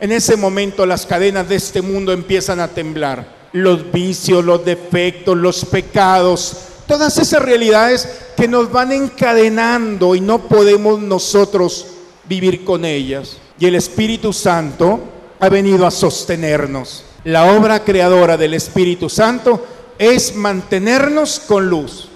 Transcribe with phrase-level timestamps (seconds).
[0.00, 3.36] En ese momento las cadenas de este mundo empiezan a temblar.
[3.52, 10.48] Los vicios, los defectos, los pecados, todas esas realidades que nos van encadenando y no
[10.48, 11.86] podemos nosotros
[12.28, 13.38] vivir con ellas.
[13.58, 15.00] Y el Espíritu Santo
[15.40, 17.04] ha venido a sostenernos.
[17.24, 19.66] La obra creadora del Espíritu Santo
[19.98, 22.07] es mantenernos con luz.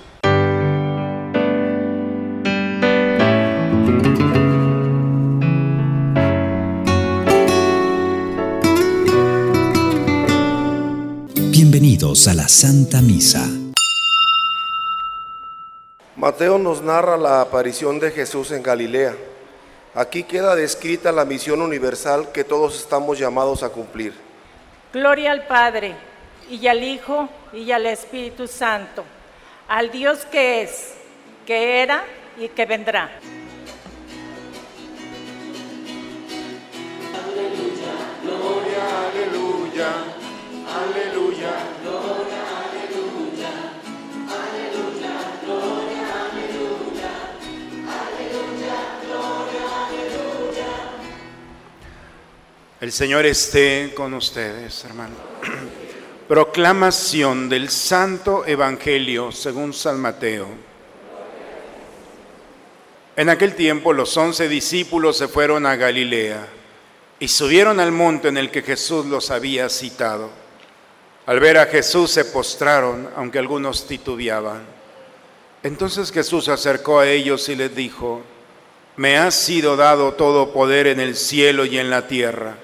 [12.13, 13.49] Bienvenidos a la Santa Misa.
[16.17, 19.17] Mateo nos narra la aparición de Jesús en Galilea.
[19.95, 24.13] Aquí queda descrita la misión universal que todos estamos llamados a cumplir.
[24.93, 25.95] Gloria al Padre,
[26.51, 29.05] y al Hijo, y al Espíritu Santo,
[29.67, 30.93] al Dios que es,
[31.47, 32.05] que era
[32.39, 33.11] y que vendrá.
[52.83, 55.15] El Señor esté con ustedes, hermano.
[56.29, 60.49] Proclamación del Santo Evangelio según San Mateo.
[63.15, 66.45] En aquel tiempo los once discípulos se fueron a Galilea
[67.21, 70.31] y subieron al monte en el que Jesús los había citado.
[71.27, 74.65] Al ver a Jesús se postraron, aunque algunos titubeaban.
[75.63, 78.23] Entonces Jesús se acercó a ellos y les dijo,
[78.97, 82.57] me ha sido dado todo poder en el cielo y en la tierra.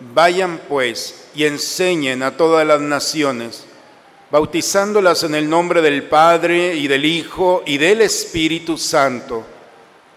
[0.00, 3.64] Vayan pues y enseñen a todas las naciones,
[4.30, 9.44] bautizándolas en el nombre del Padre y del Hijo y del Espíritu Santo,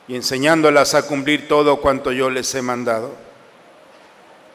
[0.08, 3.16] y enseñándolas a cumplir todo cuanto yo les he mandado.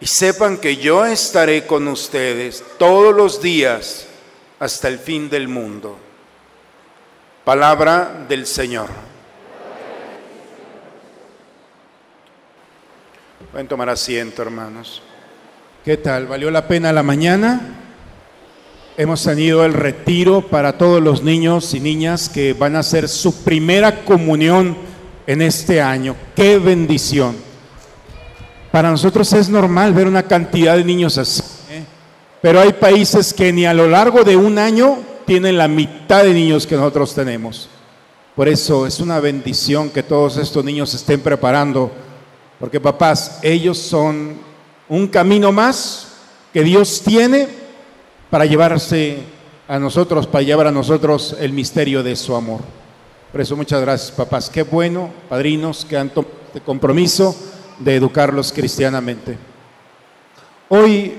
[0.00, 4.06] Y sepan que yo estaré con ustedes todos los días
[4.58, 5.98] hasta el fin del mundo.
[7.44, 8.90] Palabra del Señor.
[13.50, 15.02] Pueden tomar asiento, hermanos.
[15.86, 16.26] ¿Qué tal?
[16.26, 17.60] ¿Valió la pena la mañana?
[18.96, 23.44] Hemos tenido el retiro para todos los niños y niñas que van a hacer su
[23.44, 24.76] primera comunión
[25.28, 26.16] en este año.
[26.34, 27.36] ¡Qué bendición!
[28.72, 31.84] Para nosotros es normal ver una cantidad de niños así, ¿eh?
[32.42, 36.34] pero hay países que ni a lo largo de un año tienen la mitad de
[36.34, 37.68] niños que nosotros tenemos.
[38.34, 41.92] Por eso es una bendición que todos estos niños estén preparando,
[42.58, 44.55] porque papás, ellos son
[44.88, 46.08] un camino más
[46.52, 47.48] que Dios tiene
[48.30, 49.18] para llevarse
[49.68, 52.60] a nosotros, para llevar a nosotros el misterio de su amor.
[53.32, 54.48] Por eso muchas gracias, papás.
[54.48, 57.36] Qué bueno, padrinos, que han tomado este compromiso
[57.78, 59.36] de educarlos cristianamente.
[60.68, 61.14] Hoy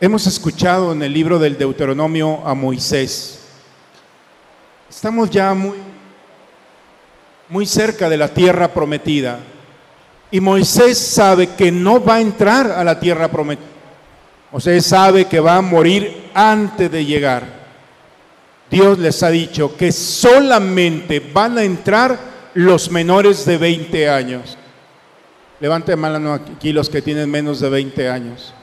[0.00, 3.38] hemos escuchado en el libro del Deuteronomio a Moisés.
[4.90, 5.78] Estamos ya muy,
[7.48, 9.40] muy cerca de la tierra prometida.
[10.30, 13.66] Y Moisés sabe que no va a entrar a la tierra prometida.
[14.52, 17.60] Moisés sabe que va a morir antes de llegar.
[18.70, 22.18] Dios les ha dicho que solamente van a entrar
[22.54, 24.56] los menores de 20 años.
[25.60, 28.54] Levante mano aquí los que tienen menos de 20 años.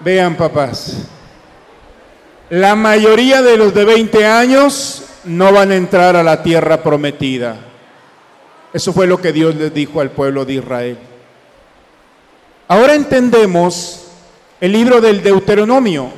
[0.00, 1.08] Vean, papás.
[2.48, 7.69] La mayoría de los de 20 años no van a entrar a la tierra prometida.
[8.72, 10.98] Eso fue lo que Dios les dijo al pueblo de Israel.
[12.68, 14.04] Ahora entendemos
[14.60, 16.10] el libro del Deuteronomio,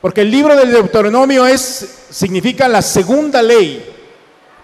[0.00, 3.84] porque el libro del Deuteronomio es significa la segunda ley,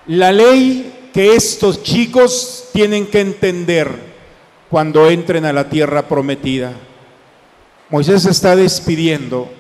[0.07, 3.91] la ley que estos chicos tienen que entender
[4.71, 6.73] cuando entren a la tierra prometida.
[7.91, 9.51] Moisés se está despidiendo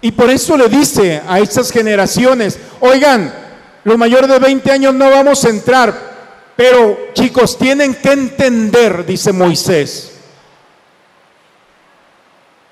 [0.00, 3.34] y por eso le dice a estas generaciones, oigan,
[3.82, 6.13] los mayores de 20 años no vamos a entrar,
[6.56, 10.12] pero chicos, tienen que entender, dice Moisés,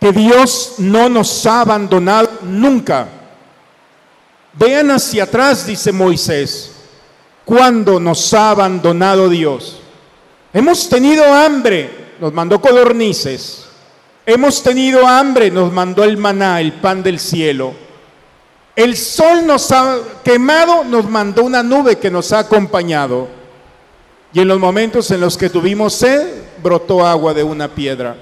[0.00, 3.08] que Dios no nos ha abandonado nunca.
[4.55, 6.73] Vean hacia atrás, dice Moisés,
[7.44, 9.81] cuando nos ha abandonado Dios.
[10.52, 13.67] Hemos tenido hambre, nos mandó codornices.
[14.25, 17.75] Hemos tenido hambre, nos mandó el maná, el pan del cielo.
[18.76, 23.41] El sol nos ha quemado, nos mandó una nube que nos ha acompañado.
[24.32, 28.17] Y en los momentos en los que tuvimos sed, brotó agua de una piedra.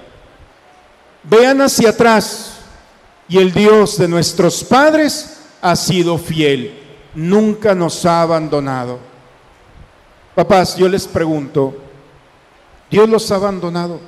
[1.22, 2.58] Vean hacia atrás
[3.28, 6.78] y el Dios de nuestros padres ha sido fiel,
[7.14, 8.98] nunca nos ha abandonado.
[10.34, 11.76] Papás, yo les pregunto,
[12.90, 14.00] Dios los ha abandonado.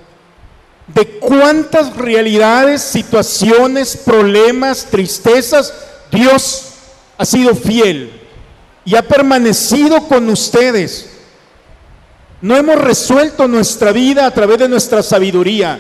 [0.88, 5.72] De cuántas realidades, situaciones, problemas, tristezas,
[6.10, 6.72] Dios
[7.16, 8.20] ha sido fiel
[8.84, 11.11] y ha permanecido con ustedes.
[12.42, 15.78] No hemos resuelto nuestra vida a través de nuestra sabiduría.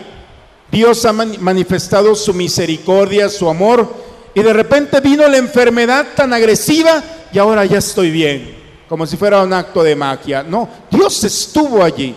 [0.70, 3.92] Dios ha manifestado su misericordia, su amor,
[4.32, 8.56] y de repente vino la enfermedad tan agresiva y ahora ya estoy bien,
[8.88, 10.44] como si fuera un acto de magia.
[10.44, 12.14] No, Dios estuvo allí.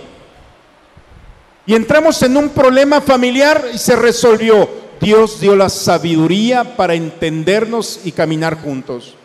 [1.66, 4.70] Y entramos en un problema familiar y se resolvió.
[5.02, 9.16] Dios dio la sabiduría para entendernos y caminar juntos.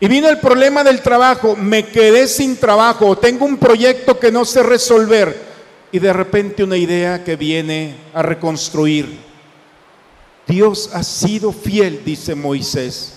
[0.00, 4.46] Y vino el problema del trabajo, me quedé sin trabajo, tengo un proyecto que no
[4.46, 5.50] sé resolver
[5.92, 9.20] y de repente una idea que viene a reconstruir.
[10.46, 13.12] Dios ha sido fiel, dice Moisés.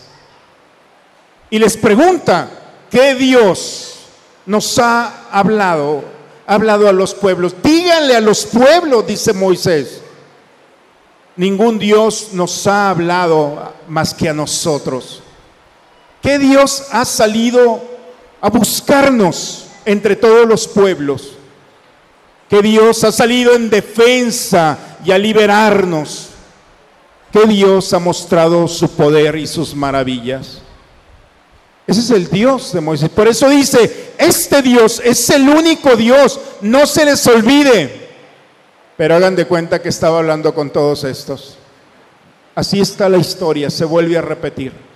[1.49, 2.49] Y les pregunta,
[2.91, 3.99] ¿qué Dios
[4.45, 6.03] nos ha hablado?
[6.45, 7.55] Ha hablado a los pueblos.
[7.63, 10.01] Díganle a los pueblos, dice Moisés.
[11.37, 15.22] Ningún Dios nos ha hablado más que a nosotros.
[16.23, 17.83] ¿Qué Dios ha salido
[18.39, 21.33] a buscarnos entre todos los pueblos?
[22.49, 26.29] ¿Qué Dios ha salido en defensa y a liberarnos?
[27.29, 30.61] ¿Qué Dios ha mostrado su poder y sus maravillas?
[31.85, 33.09] Ese es el Dios de Moisés.
[33.09, 38.11] Por eso dice, este Dios es el único Dios, no se les olvide.
[38.95, 41.57] Pero hagan de cuenta que estaba hablando con todos estos.
[42.55, 44.92] Así está la historia, se vuelve a repetir.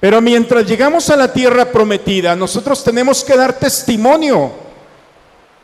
[0.00, 4.52] Pero mientras llegamos a la tierra prometida, nosotros tenemos que dar testimonio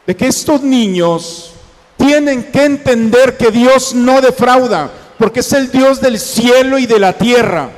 [0.06, 1.52] de que estos niños
[1.96, 6.98] tienen que entender que Dios no defrauda, porque es el Dios del cielo y de
[6.98, 7.70] la tierra.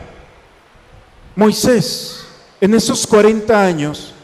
[1.36, 2.24] Moisés,
[2.60, 4.14] en esos 40 años,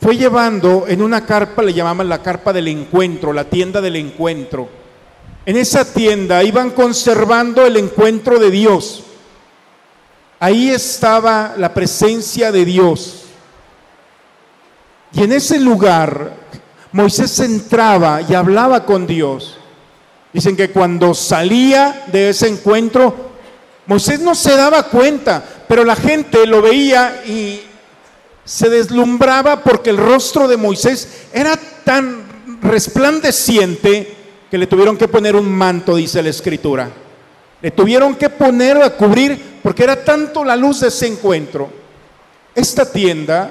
[0.00, 4.68] fue llevando en una carpa, le llamaban la carpa del encuentro, la tienda del encuentro.
[5.46, 9.04] En esa tienda iban conservando el encuentro de Dios.
[10.40, 13.24] Ahí estaba la presencia de Dios.
[15.12, 16.32] Y en ese lugar
[16.92, 19.58] Moisés entraba y hablaba con Dios.
[20.32, 23.28] Dicen que cuando salía de ese encuentro,
[23.86, 27.62] Moisés no se daba cuenta, pero la gente lo veía y
[28.44, 32.22] se deslumbraba porque el rostro de Moisés era tan
[32.62, 34.16] resplandeciente
[34.50, 36.90] que le tuvieron que poner un manto, dice la escritura.
[37.60, 41.68] Le tuvieron que poner a cubrir porque era tanto la luz de ese encuentro.
[42.54, 43.50] Esta tienda,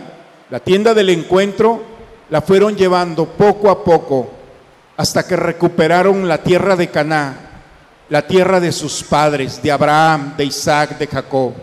[0.49, 1.81] la tienda del encuentro,
[2.29, 4.31] la fueron llevando poco a poco
[4.95, 7.35] hasta que recuperaron la tierra de Caná,
[8.09, 11.53] la tierra de sus padres, de Abraham, de Isaac, de Jacob.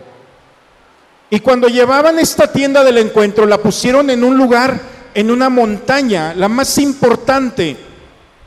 [1.29, 4.79] Y cuando llevaban esta tienda del encuentro, la pusieron en un lugar,
[5.13, 7.75] en una montaña, la más importante,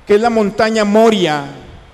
[0.06, 1.44] que es la montaña Moria,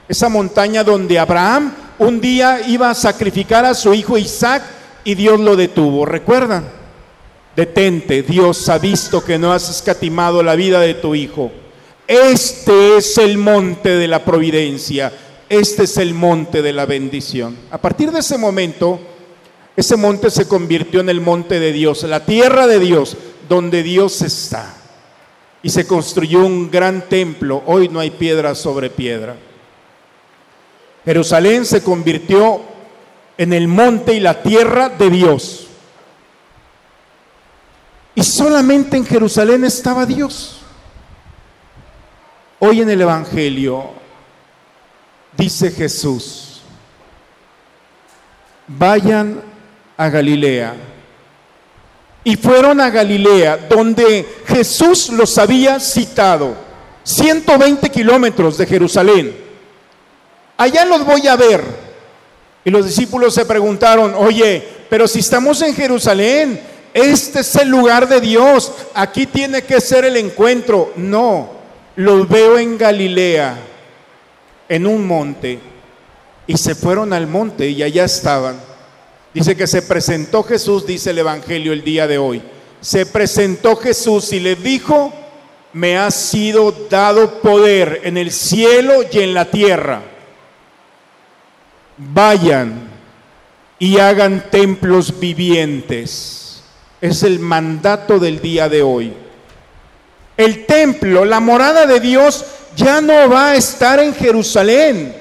[0.06, 4.62] esa montaña donde Abraham un día iba a sacrificar a su hijo Isaac
[5.05, 6.06] y Dios lo detuvo.
[6.06, 6.64] ¿Recuerdan?
[7.55, 11.52] Detente, Dios ha visto que no has escatimado la vida de tu hijo.
[12.06, 15.12] Este es el monte de la providencia,
[15.49, 17.56] este es el monte de la bendición.
[17.70, 19.00] A partir de ese momento,
[19.76, 23.17] ese monte se convirtió en el monte de Dios, la tierra de Dios,
[23.49, 24.75] donde Dios está.
[25.62, 27.63] Y se construyó un gran templo.
[27.67, 29.36] Hoy no hay piedra sobre piedra.
[31.05, 32.63] Jerusalén se convirtió
[33.37, 35.67] en el monte y la tierra de Dios.
[38.15, 40.61] Y solamente en Jerusalén estaba Dios.
[42.58, 43.91] Hoy en el Evangelio
[45.37, 46.63] dice Jesús,
[48.67, 49.43] vayan
[49.96, 50.75] a Galilea.
[52.23, 56.55] Y fueron a Galilea, donde Jesús los había citado,
[57.03, 59.44] 120 kilómetros de Jerusalén
[60.56, 61.63] allá los voy a ver.
[62.65, 66.61] Y los discípulos se preguntaron, oye, pero si estamos en Jerusalén,
[66.94, 70.93] este es el lugar de Dios, aquí tiene que ser el encuentro.
[70.96, 71.51] No,
[71.96, 73.58] los veo en Galilea,
[74.69, 75.58] en un monte,
[76.46, 78.56] y se fueron al monte y allá estaban.
[79.34, 82.43] Dice que se presentó Jesús, dice el Evangelio el día de hoy.
[82.81, 85.13] Se presentó Jesús y le dijo,
[85.73, 90.14] me ha sido dado poder en el cielo y en la tierra
[91.96, 92.89] vayan
[93.79, 96.63] y hagan templos vivientes.
[97.01, 99.13] Es el mandato del día de hoy.
[100.36, 102.44] El templo, la morada de Dios,
[102.77, 105.15] ya no va a estar en Jerusalén.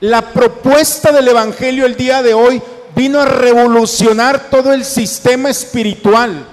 [0.00, 2.60] La propuesta del Evangelio el día de hoy
[2.94, 6.46] vino a revolucionar todo el sistema espiritual.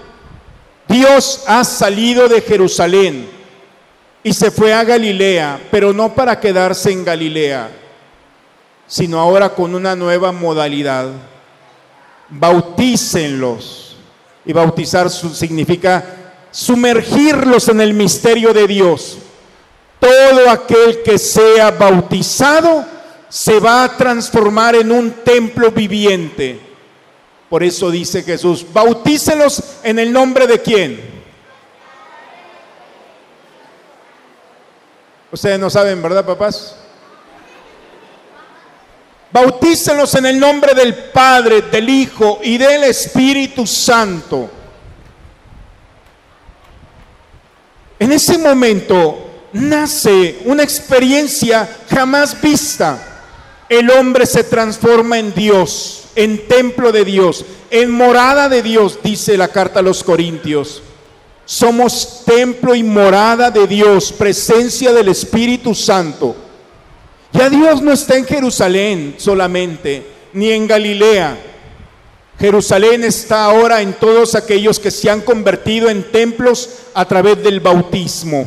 [0.87, 3.41] Dios ha salido de Jerusalén.
[4.23, 7.71] y se fue a Galilea, pero no para quedarse en Galilea,
[8.91, 11.07] sino ahora con una nueva modalidad.
[12.27, 13.95] Bautícenlos.
[14.43, 16.03] Y bautizar significa
[16.51, 19.17] sumergirlos en el misterio de Dios.
[19.97, 22.83] Todo aquel que sea bautizado
[23.29, 26.59] se va a transformar en un templo viviente.
[27.49, 30.99] Por eso dice Jesús, bautícelos en el nombre de quién.
[35.31, 36.80] Ustedes no saben, ¿verdad, papás?
[39.31, 44.49] Bautícelos en el nombre del Padre, del Hijo y del Espíritu Santo.
[47.97, 53.07] En ese momento nace una experiencia jamás vista.
[53.69, 59.37] El hombre se transforma en Dios, en templo de Dios, en morada de Dios, dice
[59.37, 60.81] la carta a los Corintios.
[61.45, 66.35] Somos templo y morada de Dios, presencia del Espíritu Santo.
[67.33, 71.37] Ya Dios no está en Jerusalén solamente, ni en Galilea.
[72.39, 77.59] Jerusalén está ahora en todos aquellos que se han convertido en templos a través del
[77.59, 78.45] bautismo.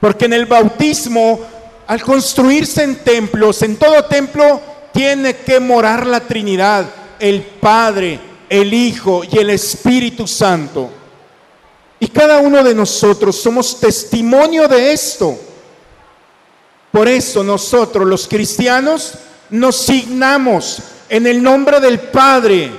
[0.00, 1.40] Porque en el bautismo,
[1.86, 4.60] al construirse en templos, en todo templo
[4.92, 6.86] tiene que morar la Trinidad,
[7.18, 10.90] el Padre, el Hijo y el Espíritu Santo.
[11.98, 15.38] Y cada uno de nosotros somos testimonio de esto.
[16.96, 19.12] Por eso nosotros los cristianos
[19.50, 20.78] nos signamos
[21.10, 22.72] en el nombre del Padre,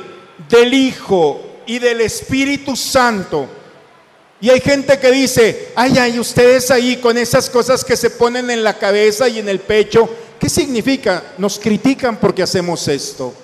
[0.50, 3.48] del Hijo y del Espíritu Santo.
[4.42, 8.50] Y hay gente que dice, ay, ay, ustedes ahí con esas cosas que se ponen
[8.50, 10.10] en la cabeza y en el pecho,
[10.40, 11.36] ¿qué significa?
[11.38, 13.36] Nos critican porque hacemos esto.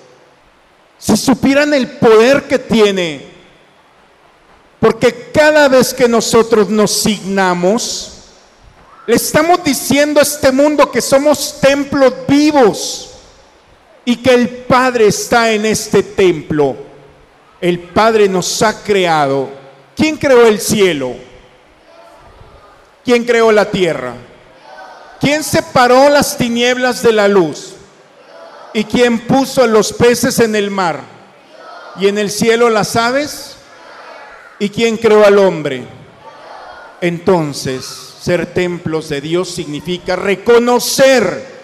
[0.98, 3.24] Si supieran el poder que tiene,
[4.80, 8.13] porque cada vez que nosotros nos signamos,
[9.06, 13.10] le estamos diciendo a este mundo que somos templos vivos
[14.04, 16.76] y que el Padre está en este templo.
[17.60, 19.64] El Padre nos ha creado
[19.96, 21.14] ¿Quién creó el cielo?
[23.04, 24.14] ¿Quién creó la tierra?
[25.20, 27.74] ¿Quién separó las tinieblas de la luz?
[28.72, 31.00] ¿Y quién puso los peces en el mar?
[32.00, 33.56] ¿Y en el cielo las aves?
[34.58, 35.84] ¿Y quién creó al hombre?
[37.00, 41.54] Entonces, ser templos de Dios significa reconocer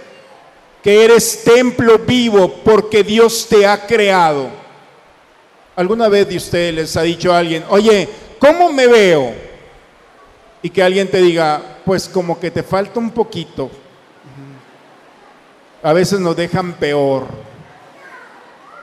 [0.83, 4.61] que eres templo vivo porque Dios te ha creado
[5.81, 8.07] ¿Alguna vez de ustedes les ha dicho a alguien, oye,
[8.39, 9.35] ¿cómo me veo?
[10.63, 13.71] Y que alguien te diga, pues como que te falta un poquito.
[15.83, 17.27] A veces nos dejan peor.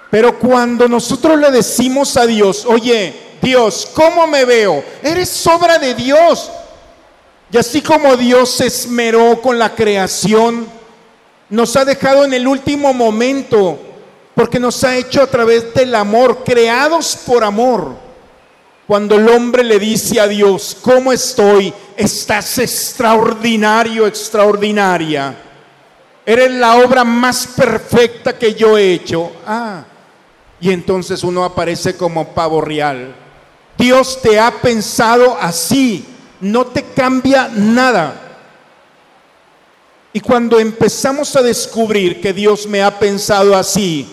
[0.10, 4.84] Pero cuando nosotros le decimos a Dios, oye, Dios, ¿cómo me veo?
[5.04, 6.52] Eres obra de Dios.
[7.52, 10.68] Y así como Dios se esmeró con la creación,
[11.50, 13.80] nos ha dejado en el último momento
[14.36, 17.96] porque nos ha hecho a través del amor, creados por amor.
[18.86, 21.74] Cuando el hombre le dice a Dios, ¿cómo estoy?
[21.96, 25.36] Estás extraordinario, extraordinaria.
[26.26, 29.32] Eres la obra más perfecta que yo he hecho.
[29.46, 29.84] Ah,
[30.60, 33.16] y entonces uno aparece como pavo real.
[33.78, 36.06] Dios te ha pensado así,
[36.42, 38.14] no te cambia nada.
[40.14, 44.08] Y cuando empezamos a descubrir que Dios me ha pensado así,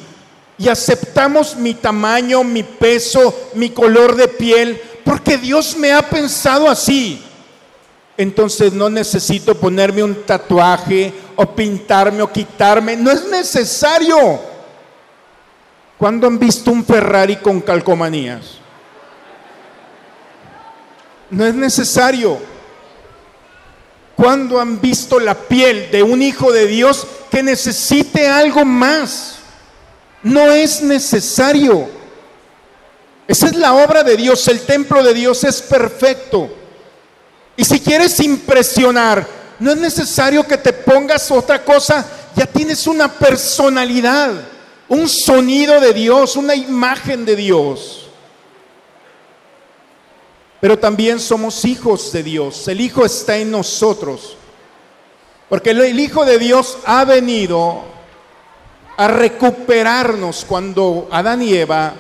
[0.59, 6.69] y aceptamos mi tamaño, mi peso, mi color de piel, porque Dios me ha pensado
[6.69, 7.23] así.
[8.17, 14.41] Entonces no necesito ponerme un tatuaje o pintarme o quitarme, no es necesario.
[15.99, 18.59] ¿Cuándo han visto un Ferrari con calcomanías?
[21.35, 22.39] No es necesario.
[24.15, 29.39] ¿Cuándo han visto la piel de un hijo de Dios que necesite algo más?
[30.23, 31.89] No es necesario.
[33.27, 34.47] Esa es la obra de Dios.
[34.47, 36.49] El templo de Dios es perfecto.
[37.57, 39.27] Y si quieres impresionar,
[39.59, 42.07] no es necesario que te pongas otra cosa.
[42.37, 44.31] Ya tienes una personalidad,
[44.89, 48.04] un sonido de Dios, una imagen de Dios.
[50.65, 52.67] Pero también somos hijos de Dios.
[52.69, 54.35] El Hijo está en nosotros.
[55.47, 57.83] Porque el Hijo de Dios ha venido
[58.97, 61.93] a recuperarnos cuando Adán y Eva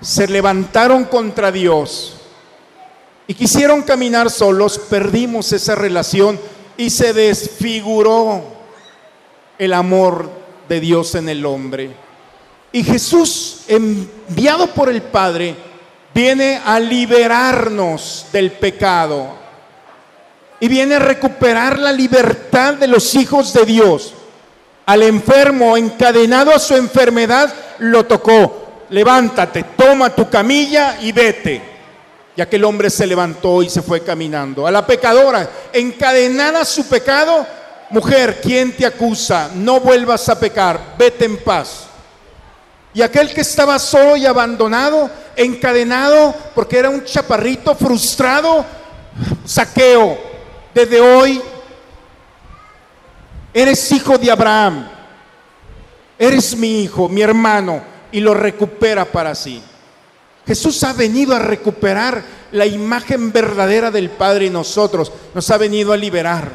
[0.00, 2.18] se levantaron contra Dios
[3.26, 6.38] y quisieron caminar solos, perdimos esa relación
[6.76, 8.44] y se desfiguró
[9.58, 10.30] el amor
[10.68, 11.96] de Dios en el hombre.
[12.70, 15.67] Y Jesús, enviado por el Padre,
[16.18, 19.38] viene a liberarnos del pecado.
[20.58, 24.12] y viene a recuperar la libertad de los hijos de Dios.
[24.84, 28.86] Al enfermo encadenado a su enfermedad lo tocó.
[28.90, 31.62] Levántate, toma tu camilla y vete.
[32.34, 34.66] Y aquel hombre se levantó y se fue caminando.
[34.66, 37.46] A la pecadora, encadenada a su pecado,
[37.90, 39.50] mujer, ¿quién te acusa?
[39.54, 41.84] No vuelvas a pecar, vete en paz.
[42.92, 45.08] Y aquel que estaba solo y abandonado,
[45.38, 48.64] encadenado, porque era un chaparrito frustrado,
[49.44, 50.18] saqueo,
[50.74, 51.40] desde hoy
[53.52, 54.88] eres hijo de Abraham,
[56.18, 59.62] eres mi hijo, mi hermano, y lo recupera para sí.
[60.46, 65.92] Jesús ha venido a recuperar la imagen verdadera del Padre en nosotros, nos ha venido
[65.92, 66.50] a liberar.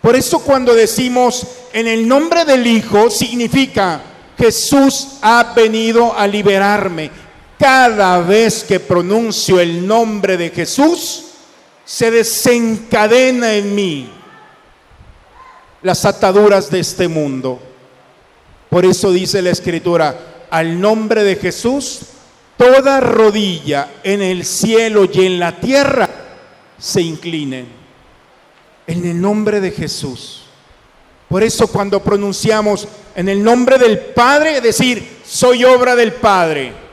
[0.00, 4.00] Por eso cuando decimos en el nombre del Hijo, significa
[4.38, 7.10] Jesús ha venido a liberarme.
[7.58, 11.24] Cada vez que pronuncio el nombre de Jesús,
[11.84, 14.10] se desencadena en mí
[15.82, 17.60] las ataduras de este mundo.
[18.68, 22.00] Por eso dice la escritura, al nombre de Jesús,
[22.56, 26.08] toda rodilla en el cielo y en la tierra
[26.78, 27.66] se incline.
[28.88, 30.42] En el nombre de Jesús.
[31.28, 36.85] Por eso cuando pronunciamos en el nombre del Padre, decir, soy obra del Padre.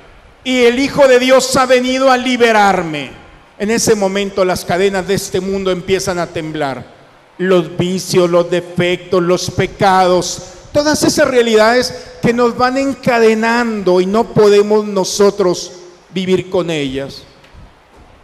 [0.43, 3.23] Y el Hijo de Dios ha venido a liberarme
[3.63, 6.85] en ese momento las cadenas de este mundo empiezan a temblar.
[7.37, 14.33] Los vicios, los defectos, los pecados, todas esas realidades que nos van encadenando y no
[14.33, 15.71] podemos nosotros
[16.13, 17.23] vivir con ellas.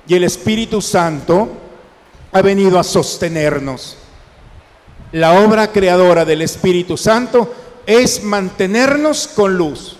[0.07, 1.47] Y el Espíritu Santo
[2.31, 3.97] ha venido a sostenernos.
[5.11, 7.53] La obra creadora del Espíritu Santo
[7.85, 9.98] es mantenernos con luz.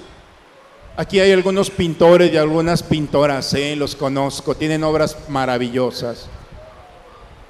[0.99, 3.73] Aquí hay algunos pintores y algunas pintoras, ¿eh?
[3.77, 6.25] los conozco, tienen obras maravillosas.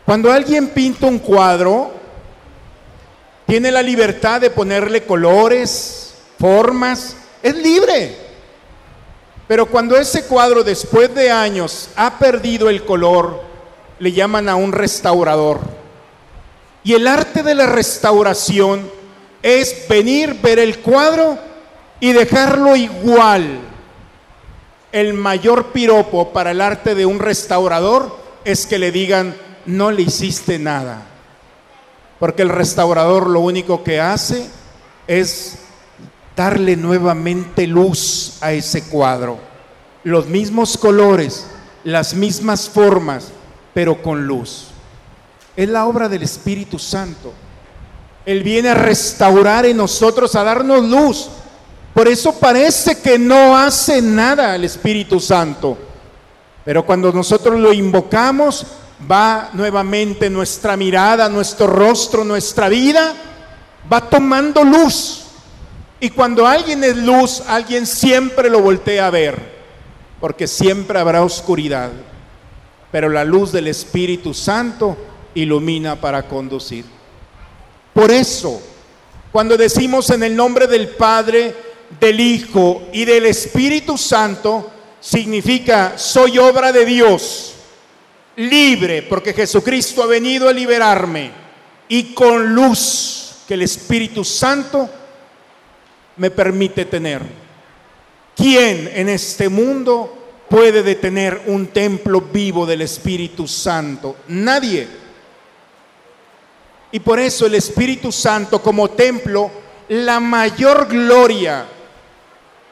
[0.05, 1.89] Cuando alguien pinta un cuadro,
[3.47, 8.15] tiene la libertad de ponerle colores, formas, es libre.
[9.47, 13.41] Pero cuando ese cuadro después de años ha perdido el color,
[13.97, 15.59] le llaman a un restaurador.
[16.83, 18.87] Y el arte de la restauración
[19.41, 21.48] es venir, ver el cuadro
[21.99, 23.59] y dejarlo igual.
[24.91, 29.35] El mayor piropo para el arte de un restaurador es que le digan,
[29.65, 31.03] no le hiciste nada.
[32.19, 34.49] Porque el restaurador lo único que hace
[35.07, 35.59] es
[36.35, 39.37] darle nuevamente luz a ese cuadro.
[40.03, 41.45] Los mismos colores,
[41.83, 43.27] las mismas formas,
[43.73, 44.67] pero con luz.
[45.55, 47.33] Es la obra del Espíritu Santo.
[48.25, 51.29] Él viene a restaurar en nosotros, a darnos luz,
[51.93, 55.77] por eso parece que no hace nada el Espíritu Santo.
[56.63, 58.65] Pero cuando nosotros lo invocamos,
[59.09, 63.13] va nuevamente nuestra mirada, nuestro rostro, nuestra vida,
[63.91, 65.25] va tomando luz.
[65.99, 69.37] Y cuando alguien es luz, alguien siempre lo voltea a ver,
[70.19, 71.91] porque siempre habrá oscuridad.
[72.91, 74.97] Pero la luz del Espíritu Santo
[75.33, 76.85] ilumina para conducir.
[77.93, 78.61] Por eso,
[79.31, 81.68] cuando decimos en el nombre del Padre,
[81.99, 87.55] del Hijo y del Espíritu Santo significa soy obra de Dios,
[88.35, 91.31] libre, porque Jesucristo ha venido a liberarme
[91.87, 94.89] y con luz que el Espíritu Santo
[96.17, 97.21] me permite tener.
[98.35, 104.17] ¿Quién en este mundo puede detener un templo vivo del Espíritu Santo?
[104.27, 104.87] Nadie.
[106.91, 109.51] Y por eso el Espíritu Santo como templo,
[109.89, 111.65] la mayor gloria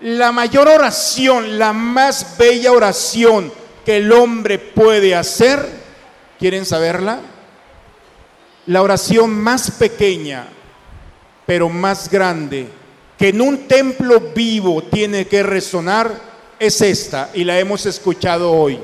[0.01, 3.51] la mayor oración, la más bella oración
[3.85, 5.65] que el hombre puede hacer,
[6.37, 7.19] ¿quieren saberla?
[8.67, 10.47] La oración más pequeña,
[11.45, 12.67] pero más grande,
[13.17, 16.11] que en un templo vivo tiene que resonar,
[16.59, 18.79] es esta, y la hemos escuchado hoy.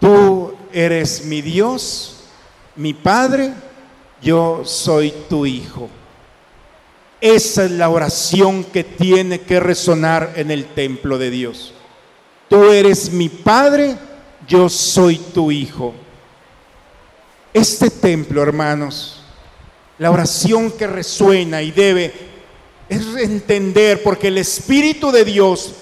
[0.00, 2.24] Tú eres mi Dios,
[2.76, 3.52] mi Padre,
[4.22, 5.90] yo soy tu Hijo.
[7.20, 11.74] Esa es la oración que tiene que resonar en el templo de Dios.
[12.48, 13.96] Tú eres mi Padre,
[14.48, 15.94] yo soy tu Hijo.
[17.52, 19.22] Este templo, hermanos,
[19.98, 22.12] la oración que resuena y debe
[22.88, 25.74] es entender, porque el Espíritu de Dios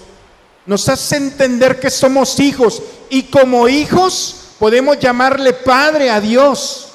[0.65, 6.88] nos hace entender que somos hijos y como hijos podemos llamarle Padre a Dios.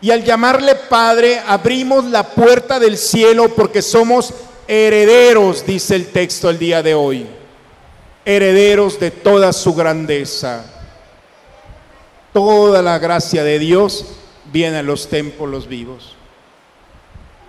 [0.00, 4.32] Y al llamarle Padre, abrimos la puerta del cielo porque somos
[4.68, 7.26] herederos, dice el texto el día de hoy.
[8.24, 10.64] Herederos de toda su grandeza.
[12.32, 14.04] toda la gracia de Dios
[14.52, 16.14] viene a los templos vivos.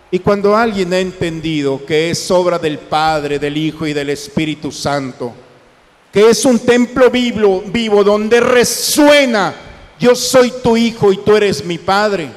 [0.10, 4.72] Y cuando alguien ha entendido que es obra del Padre, del Hijo y del Espíritu
[4.72, 5.34] Santo,
[6.12, 9.54] que es un templo vivo, vivo donde resuena,
[10.00, 12.32] yo soy tu Hijo y tú eres mi Padre,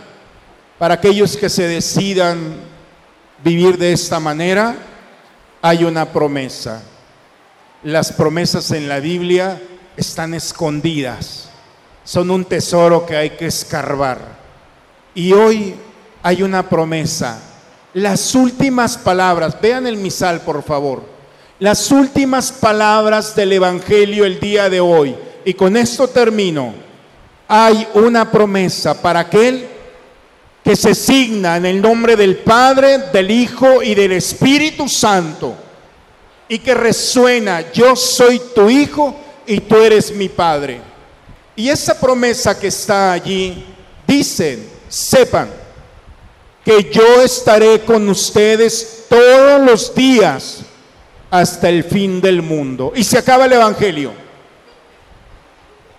[0.78, 2.56] para aquellos que se decidan
[3.44, 4.76] vivir de esta manera,
[5.60, 6.82] hay una promesa.
[7.84, 9.62] Las promesas en la Biblia
[9.96, 11.48] están escondidas,
[12.04, 14.18] son un tesoro que hay que escarbar.
[15.14, 15.74] Y hoy
[16.22, 17.40] hay una promesa.
[17.94, 21.04] Las últimas palabras, vean el misal por favor,
[21.60, 26.74] las últimas palabras del Evangelio el día de hoy, y con esto termino,
[27.48, 29.66] hay una promesa para aquel
[30.64, 35.54] que se signa en el nombre del Padre, del Hijo y del Espíritu Santo,
[36.48, 40.80] y que resuena, yo soy tu Hijo y tú eres mi Padre.
[41.56, 43.64] Y esa promesa que está allí,
[44.06, 45.50] dicen, sepan,
[46.64, 50.60] que yo estaré con ustedes todos los días
[51.30, 52.92] hasta el fin del mundo.
[52.94, 54.21] Y se acaba el Evangelio.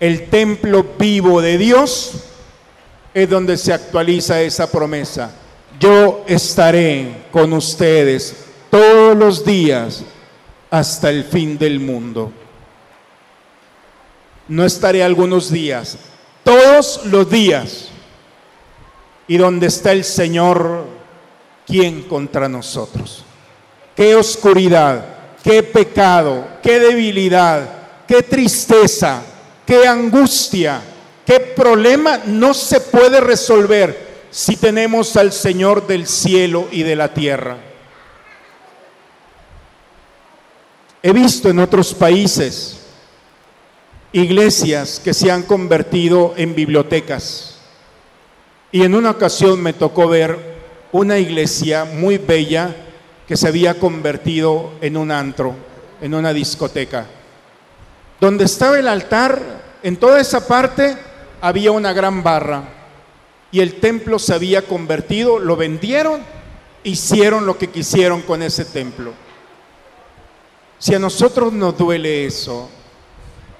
[0.04, 2.12] El templo vivo de Dios
[3.14, 5.30] es donde se actualiza esa promesa.
[5.80, 8.36] Yo estaré con ustedes
[8.68, 10.02] todos los días
[10.70, 12.30] hasta el fin del mundo.
[14.46, 15.96] No estaré algunos días,
[16.42, 17.88] todos los días
[19.26, 20.84] y donde está el Señor,
[21.66, 23.24] ¿quién contra nosotros?
[23.96, 25.02] Qué oscuridad,
[25.42, 29.22] qué pecado, qué debilidad, qué tristeza,
[29.66, 30.80] qué angustia,
[31.26, 37.14] qué problema no se puede resolver si tenemos al Señor del cielo y de la
[37.14, 37.56] tierra.
[41.02, 42.80] He visto en otros países
[44.12, 47.58] iglesias que se han convertido en bibliotecas
[48.72, 50.36] y en una ocasión me tocó ver
[50.92, 52.74] una iglesia muy bella
[53.28, 55.54] que se había convertido en un antro,
[56.00, 57.06] en una discoteca.
[58.24, 59.38] Donde estaba el altar,
[59.82, 60.96] en toda esa parte
[61.42, 62.62] había una gran barra
[63.52, 66.22] y el templo se había convertido, lo vendieron,
[66.84, 69.12] hicieron lo que quisieron con ese templo.
[70.78, 72.70] Si a nosotros nos duele eso,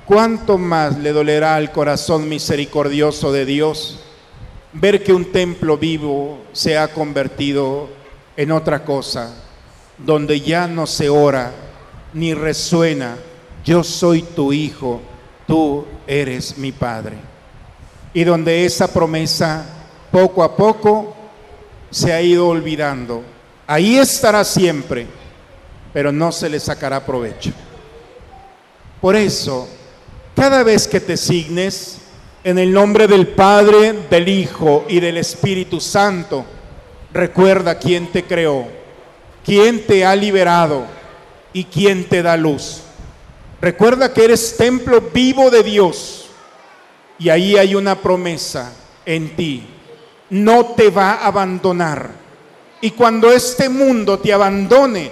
[0.06, 4.00] ¿cuánto más le dolerá al corazón misericordioso de Dios?
[4.72, 7.90] ver que un templo vivo se ha convertido
[8.34, 9.30] en otra cosa,
[9.98, 11.52] donde ya no se ora
[12.14, 13.18] ni resuena,
[13.64, 15.00] yo soy tu hijo,
[15.46, 17.16] tú eres mi padre.
[18.12, 19.64] Y donde esa promesa
[20.12, 21.16] poco a poco
[21.90, 23.22] se ha ido olvidando.
[23.66, 25.06] Ahí estará siempre,
[25.92, 27.50] pero no se le sacará provecho.
[29.00, 29.68] Por eso,
[30.36, 31.98] cada vez que te signes,
[32.44, 36.44] en el nombre del Padre, del Hijo y del Espíritu Santo,
[37.12, 38.66] recuerda quién te creó,
[39.44, 40.84] quién te ha liberado
[41.54, 42.83] y quién te da luz.
[43.64, 46.26] Recuerda que eres templo vivo de Dios
[47.18, 48.70] y ahí hay una promesa
[49.06, 49.66] en ti.
[50.28, 52.10] No te va a abandonar.
[52.82, 55.10] Y cuando este mundo te abandone,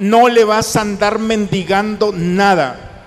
[0.00, 3.06] no le vas a andar mendigando nada,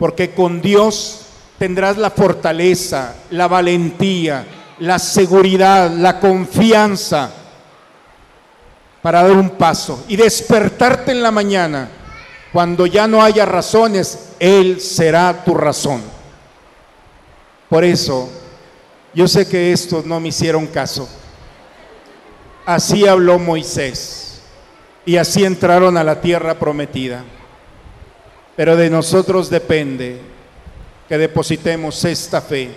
[0.00, 1.26] porque con Dios
[1.56, 4.44] tendrás la fortaleza, la valentía,
[4.80, 7.30] la seguridad, la confianza
[9.02, 12.01] para dar un paso y despertarte en la mañana.
[12.52, 16.02] Cuando ya no haya razones, Él será tu razón.
[17.68, 18.28] Por eso,
[19.14, 21.08] yo sé que estos no me hicieron caso.
[22.66, 24.42] Así habló Moisés
[25.06, 27.24] y así entraron a la tierra prometida.
[28.54, 30.20] Pero de nosotros depende
[31.08, 32.70] que depositemos esta fe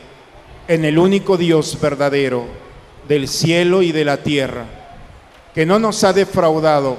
[0.67, 2.45] en el único Dios verdadero
[3.07, 4.65] del cielo y de la tierra,
[5.53, 6.97] que no nos ha defraudado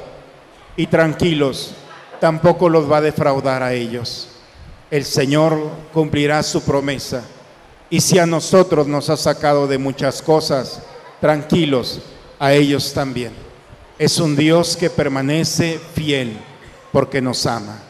[0.76, 1.74] y tranquilos,
[2.20, 4.28] tampoco los va a defraudar a ellos.
[4.90, 5.58] El Señor
[5.92, 7.24] cumplirá su promesa.
[7.90, 10.82] Y si a nosotros nos ha sacado de muchas cosas,
[11.20, 12.00] tranquilos,
[12.38, 13.32] a ellos también.
[13.98, 16.36] Es un Dios que permanece fiel
[16.92, 17.82] porque nos ama.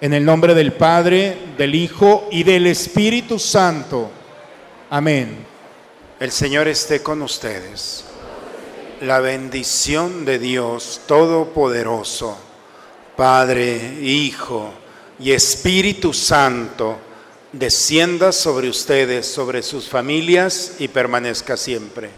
[0.00, 4.10] En el nombre del Padre, del Hijo y del Espíritu Santo.
[4.90, 5.46] Amén.
[6.20, 8.04] El Señor esté con ustedes.
[9.00, 12.38] La bendición de Dios Todopoderoso,
[13.16, 14.74] Padre, Hijo
[15.18, 16.98] y Espíritu Santo,
[17.50, 22.10] descienda sobre ustedes, sobre sus familias y permanezca siempre.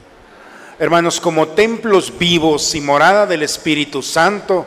[0.81, 4.67] Hermanos, como templos vivos y morada del Espíritu Santo,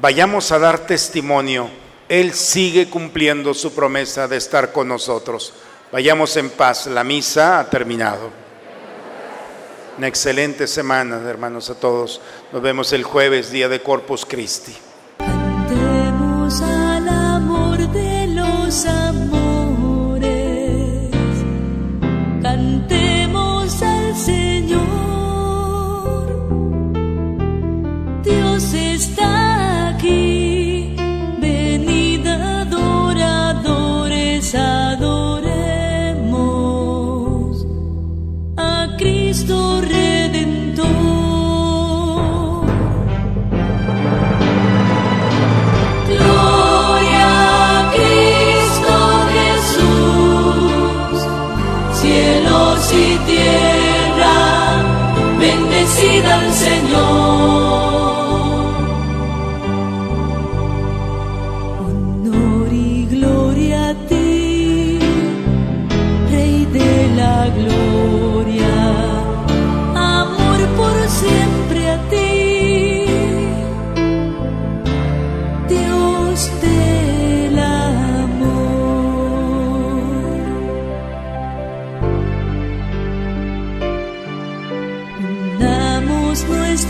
[0.00, 1.70] vayamos a dar testimonio.
[2.08, 5.52] Él sigue cumpliendo su promesa de estar con nosotros.
[5.92, 6.86] Vayamos en paz.
[6.86, 8.30] La misa ha terminado.
[9.96, 12.20] Una excelente semana, hermanos, a todos.
[12.52, 14.74] Nos vemos el jueves, día de Corpus Christi.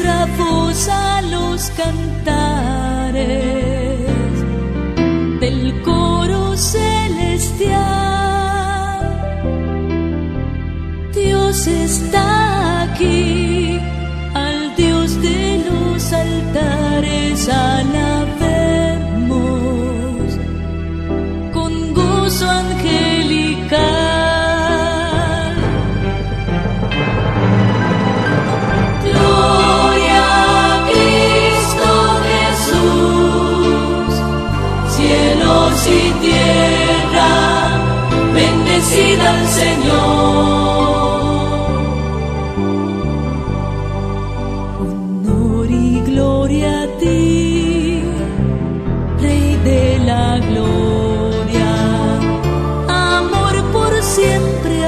[0.09, 3.19] bravos a los cantares
[5.41, 7.77] del coro celestial.
[11.15, 13.79] Dios está aquí,
[14.35, 17.83] al Dios de los altares, a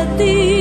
[0.00, 0.60] 的地。